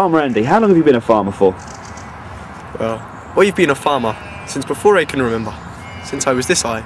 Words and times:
Farmer 0.00 0.20
Andy, 0.20 0.44
how 0.44 0.58
long 0.58 0.70
have 0.70 0.78
you 0.78 0.82
been 0.82 0.96
a 0.96 1.00
farmer 1.02 1.30
for? 1.30 1.52
Well, 2.78 3.02
I've 3.36 3.54
been 3.54 3.68
a 3.68 3.74
farmer 3.74 4.16
since 4.46 4.64
before 4.64 4.96
I 4.96 5.04
can 5.04 5.20
remember, 5.20 5.54
since 6.06 6.26
I 6.26 6.32
was 6.32 6.46
this 6.46 6.62
high. 6.62 6.80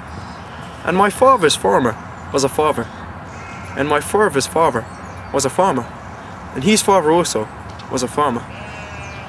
And 0.85 0.97
my 0.97 1.11
father's 1.11 1.55
farmer 1.55 1.97
was 2.33 2.43
a 2.43 2.49
father, 2.49 2.89
and 3.79 3.89
my 3.89 4.01
father's 4.01 4.49
father 4.49 4.85
was 5.33 5.45
a 5.45 5.49
farmer, 5.49 5.87
and 6.57 6.65
his 6.65 6.83
father 6.83 7.13
also 7.13 7.47
was 7.89 8.03
a 8.03 8.09
farmer, 8.09 8.45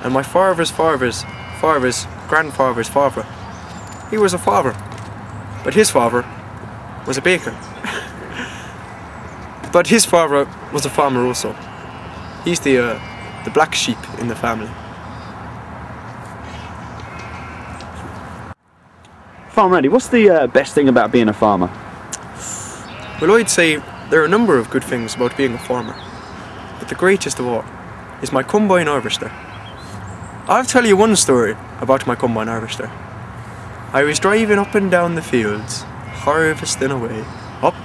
and 0.04 0.12
my 0.12 0.24
father's 0.24 0.72
father's 0.72 1.24
father's 1.62 2.08
grandfather's 2.28 2.90
father, 2.90 3.24
he 4.10 4.18
was 4.18 4.34
a 4.34 4.40
farmer. 4.40 4.74
but 5.64 5.76
his 5.76 5.92
father 5.92 6.26
was 7.06 7.20
a 7.20 7.22
baker. 7.22 7.52
but 9.72 9.86
his 9.86 10.06
father 10.06 10.50
was 10.74 10.88
a 10.88 10.90
farmer 10.90 11.24
also. 11.24 11.54
He's 12.44 12.62
the 12.62 12.80
uh, 12.80 13.15
the 13.46 13.52
black 13.52 13.74
sheep 13.74 13.98
in 14.20 14.28
the 14.28 14.36
family. 14.36 14.70
Farmer 19.50 19.78
Andy, 19.78 19.88
what's 19.88 20.10
the 20.10 20.30
uh, 20.30 20.48
best 20.48 20.76
thing 20.76 20.90
about 20.90 21.14
being 21.14 21.30
a 21.30 21.34
farmer? 21.34 21.68
Well, 23.22 23.32
I'd 23.38 23.50
say 23.50 23.78
there 24.10 24.22
are 24.22 24.26
a 24.26 24.30
number 24.30 24.58
of 24.58 24.70
good 24.70 24.84
things 24.84 25.16
about 25.16 25.38
being 25.38 25.54
a 25.54 25.58
farmer, 25.58 25.96
but 26.80 26.90
the 26.90 26.96
greatest 26.96 27.40
of 27.40 27.48
all 27.48 27.64
is 28.22 28.34
my 28.34 28.44
combine 28.44 28.88
harvester. 28.88 29.32
I'll 30.48 30.66
tell 30.66 30.86
you 30.86 30.98
one 30.98 31.16
story 31.16 31.56
about 31.80 32.06
my 32.06 32.16
combine 32.16 32.48
harvester. 32.48 32.92
I 33.94 34.04
was 34.04 34.20
driving 34.20 34.60
up 34.60 34.76
and 34.76 34.92
down 34.92 35.16
the 35.16 35.22
fields, 35.22 35.84
harvesting 36.26 36.92
away, 36.92 37.24
up 37.62 37.76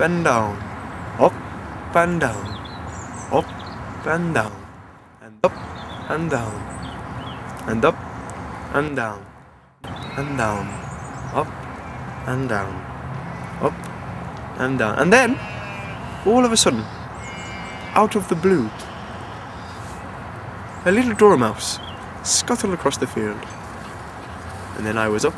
and 0.00 0.22
down, 0.22 0.56
up 1.18 1.34
and 1.96 2.20
down, 2.20 2.46
up 3.32 4.06
and 4.06 4.34
down, 4.34 4.67
up 5.44 5.52
and 6.10 6.30
down, 6.30 6.54
and 7.68 7.84
up 7.84 7.96
and 8.74 8.96
down, 8.96 9.24
and 9.84 10.38
down, 10.38 10.66
up 11.34 11.48
and 12.26 12.48
down, 12.48 12.74
up 13.62 13.74
and 14.60 14.78
down. 14.78 14.98
And 14.98 15.12
then, 15.12 15.38
all 16.26 16.44
of 16.44 16.52
a 16.52 16.56
sudden, 16.56 16.84
out 17.94 18.14
of 18.16 18.28
the 18.28 18.34
blue, 18.34 18.70
a 20.84 20.92
little 20.92 21.14
dormouse 21.14 21.78
scuttled 22.22 22.72
across 22.72 22.96
the 22.96 23.06
field. 23.06 23.40
And 24.76 24.86
then 24.86 24.96
I 24.96 25.08
was 25.08 25.24
up 25.24 25.34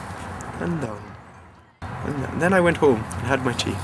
and 0.60 0.80
down. 0.80 1.02
And 1.82 2.40
then 2.40 2.52
I 2.52 2.60
went 2.60 2.76
home 2.76 3.04
and 3.18 3.26
had 3.26 3.44
my 3.44 3.52
tea. 3.52 3.74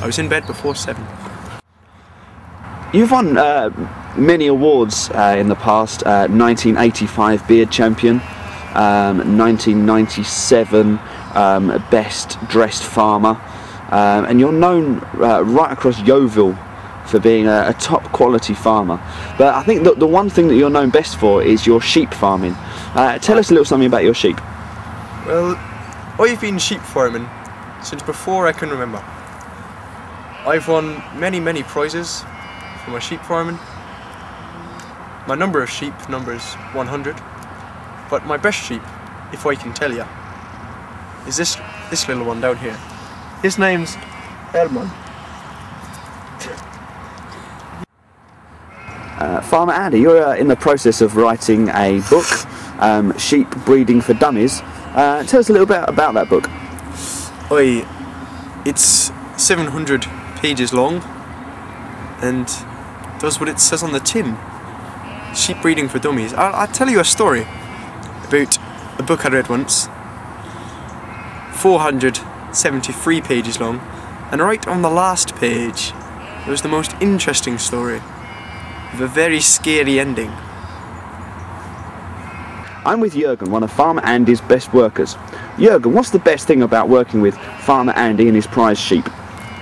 I 0.00 0.06
was 0.06 0.18
in 0.18 0.28
bed 0.28 0.46
before 0.46 0.74
seven. 0.74 1.04
You've 2.90 3.10
won 3.10 3.36
uh, 3.36 3.68
many 4.16 4.46
awards 4.46 5.10
uh, 5.10 5.36
in 5.38 5.48
the 5.48 5.54
past. 5.56 6.02
Uh, 6.04 6.26
1985 6.28 7.46
Beard 7.46 7.70
Champion, 7.70 8.16
um, 8.72 9.36
1997 9.36 10.98
um, 11.34 11.66
Best 11.90 12.38
Dressed 12.48 12.82
Farmer, 12.82 13.38
um, 13.90 14.24
and 14.24 14.40
you're 14.40 14.52
known 14.52 15.04
uh, 15.20 15.42
right 15.44 15.70
across 15.70 16.00
Yeovil 16.00 16.56
for 17.04 17.20
being 17.20 17.46
a, 17.46 17.68
a, 17.68 17.74
top 17.74 18.04
quality 18.04 18.54
farmer. 18.54 18.96
But 19.36 19.54
I 19.54 19.62
think 19.64 19.84
the 19.98 20.06
one 20.06 20.30
thing 20.30 20.48
that 20.48 20.56
you're 20.56 20.70
known 20.70 20.88
best 20.88 21.18
for 21.18 21.42
is 21.42 21.66
your 21.66 21.82
sheep 21.82 22.14
farming. 22.14 22.54
Uh, 22.94 23.18
tell 23.18 23.38
us 23.38 23.50
a 23.50 23.52
little 23.52 23.66
something 23.66 23.86
about 23.86 24.04
your 24.04 24.14
sheep. 24.14 24.38
Well, 25.26 25.56
I've 26.18 26.40
been 26.40 26.58
sheep 26.58 26.80
farming 26.80 27.28
since 27.82 28.02
before 28.02 28.46
I 28.46 28.52
can 28.52 28.70
remember. 28.70 29.04
I've 30.46 30.66
won 30.68 31.02
many, 31.14 31.38
many 31.38 31.62
prizes 31.62 32.24
for 32.88 32.92
my 32.92 32.98
sheep 33.00 33.20
farming. 33.20 33.58
My 35.26 35.34
number 35.34 35.62
of 35.62 35.68
sheep 35.68 35.94
numbers 36.08 36.54
100, 36.72 37.16
but 38.08 38.24
my 38.24 38.36
best 38.38 38.58
sheep, 38.58 38.82
if 39.32 39.44
I 39.44 39.54
can 39.54 39.74
tell 39.74 39.92
you, 39.92 40.06
is 41.26 41.36
this 41.36 41.56
this 41.90 42.08
little 42.08 42.24
one 42.24 42.40
down 42.40 42.56
here. 42.56 42.78
His 43.42 43.58
name's 43.58 43.96
Elmo. 44.54 44.90
Uh, 49.18 49.40
Farmer 49.42 49.72
Andy, 49.72 50.00
you're 50.00 50.24
uh, 50.24 50.36
in 50.36 50.48
the 50.48 50.56
process 50.56 51.00
of 51.00 51.16
writing 51.16 51.68
a 51.70 52.00
book, 52.08 52.26
um, 52.80 53.16
Sheep 53.18 53.50
Breeding 53.66 54.00
for 54.00 54.14
Dummies. 54.14 54.62
Uh, 54.94 55.24
tell 55.24 55.40
us 55.40 55.50
a 55.50 55.52
little 55.52 55.66
bit 55.66 55.84
about 55.88 56.14
that 56.14 56.28
book. 56.28 56.48
Oi, 57.50 57.84
it's 58.64 59.10
700 59.36 60.06
pages 60.36 60.72
long 60.72 61.02
and 62.20 62.48
does 63.18 63.40
what 63.40 63.48
it 63.48 63.58
says 63.58 63.82
on 63.82 63.92
the 63.92 64.00
tin. 64.00 64.36
Sheep 65.34 65.60
breeding 65.60 65.88
for 65.88 65.98
dummies. 65.98 66.32
I'll, 66.32 66.54
I'll 66.54 66.66
tell 66.66 66.88
you 66.88 67.00
a 67.00 67.04
story 67.04 67.42
about 67.42 68.58
a 68.98 69.02
book 69.02 69.24
I 69.24 69.28
read 69.30 69.48
once. 69.48 69.88
473 71.54 73.20
pages 73.20 73.60
long, 73.60 73.80
and 74.30 74.40
right 74.40 74.66
on 74.68 74.82
the 74.82 74.90
last 74.90 75.34
page, 75.36 75.92
it 76.46 76.50
was 76.50 76.62
the 76.62 76.68
most 76.68 76.94
interesting 77.00 77.58
story 77.58 78.00
with 78.92 79.00
a 79.00 79.08
very 79.08 79.40
scary 79.40 79.98
ending. 79.98 80.30
I'm 82.84 83.00
with 83.00 83.14
Jurgen, 83.14 83.50
one 83.50 83.62
of 83.62 83.72
Farmer 83.72 84.02
Andy's 84.04 84.40
best 84.40 84.72
workers. 84.72 85.16
Jurgen, 85.58 85.92
what's 85.92 86.10
the 86.10 86.18
best 86.18 86.46
thing 86.46 86.62
about 86.62 86.88
working 86.88 87.20
with 87.20 87.36
Farmer 87.60 87.92
Andy 87.92 88.28
and 88.28 88.36
his 88.36 88.46
prize 88.46 88.78
sheep? 88.78 89.04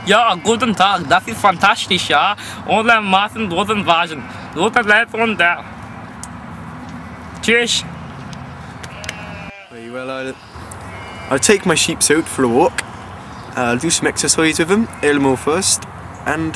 Ja, 0.06 0.36
guten 0.36 0.74
Tag, 0.76 1.00
das 1.08 1.26
ist 1.26 1.40
fantastisch, 1.40 2.08
ja. 2.08 2.36
Ohne 2.68 3.00
Maßen 3.00 3.50
Dosenwagen. 3.50 4.22
Roter 4.54 4.84
Leib 4.84 5.12
und 5.14 5.36
der. 5.36 5.64
Tschüss. 7.42 7.84
Very 9.68 9.90
well, 9.92 10.08
I'll, 10.08 10.34
I'll 11.28 11.40
take 11.40 11.66
my 11.66 11.74
sheep 11.74 11.98
out 12.10 12.24
for 12.28 12.44
a 12.44 12.48
walk. 12.48 12.84
I'll 13.56 13.78
do 13.78 13.90
some 13.90 14.06
exercise 14.08 14.60
with 14.60 14.68
them, 14.68 14.86
Elmo 15.02 15.34
first, 15.34 15.82
and 16.24 16.54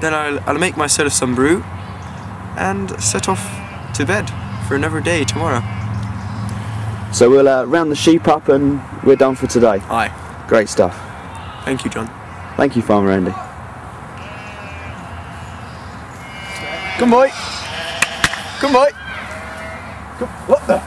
then 0.00 0.14
I'll, 0.14 0.38
I'll 0.46 0.58
make 0.58 0.76
myself 0.76 1.12
some 1.12 1.34
brew 1.34 1.64
and 2.56 2.90
set 3.02 3.28
off 3.28 3.44
to 3.94 4.06
bed 4.06 4.30
for 4.68 4.76
another 4.76 5.00
day 5.00 5.24
tomorrow. 5.24 5.62
So 7.12 7.28
we'll 7.28 7.48
uh, 7.48 7.64
round 7.64 7.90
the 7.90 7.96
sheep 7.96 8.28
up 8.28 8.48
and 8.48 8.80
we're 9.02 9.16
done 9.16 9.34
for 9.34 9.48
today. 9.48 9.80
Aye. 9.90 10.10
Great 10.46 10.68
stuff. 10.68 10.94
Thank 11.64 11.84
you, 11.84 11.90
John. 11.90 12.21
Thank 12.56 12.76
you, 12.76 12.82
Farmer 12.82 13.10
Andy. 13.10 13.32
Come 16.98 17.10
boy. 17.10 17.30
Come 18.60 18.72
boy. 18.72 18.90
Come. 20.18 20.28
What 20.46 20.66
the? 20.66 20.82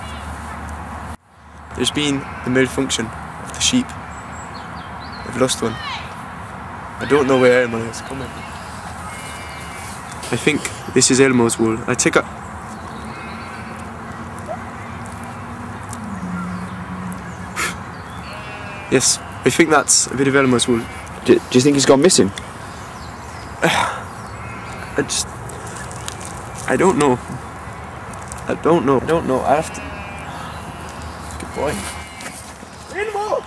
There's 1.76 1.92
been 1.92 2.22
a 2.46 2.50
malfunction 2.50 3.08
of 3.08 3.54
the 3.54 3.60
sheep. 3.60 3.86
I've 3.90 5.42
lost 5.42 5.62
one. 5.62 5.74
I 5.74 7.06
don't 7.10 7.28
know 7.28 7.38
where 7.38 7.64
Elmo 7.64 7.80
is. 7.90 8.00
Come. 8.02 8.22
I 8.22 8.28
think 10.38 10.62
this 10.94 11.12
is 11.12 11.20
Elmo's 11.20 11.60
wool. 11.60 11.78
I 11.88 11.96
take 11.96 12.16
a. 12.16 12.22
yes, 18.92 19.20
I 19.44 19.50
think 19.50 19.70
that's 19.70 20.08
a 20.08 20.16
bit 20.16 20.30
of 20.30 20.36
Elmo's 20.36 20.66
wool. 20.68 20.82
Do, 21.26 21.34
do 21.34 21.42
you 21.54 21.62
think 21.62 21.76
he's 21.76 21.88
gone 21.88 22.02
missing? 22.02 22.30
I 23.64 25.02
just. 25.02 25.28
I 26.70 26.76
don't 26.78 27.00
know. 27.00 27.18
I 28.48 28.54
don't 28.62 28.86
know. 28.86 29.02
I 29.02 29.06
don't 29.06 29.28
know. 29.28 29.42
I 29.42 29.56
have 29.56 29.74
to. 29.74 29.82
Good 31.40 31.56
boy. 31.56 31.74
Elmo! 32.96 33.44